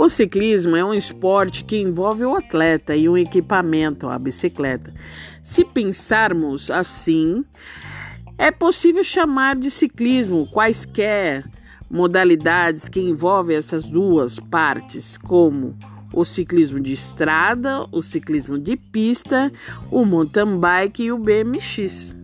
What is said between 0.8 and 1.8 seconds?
um esporte que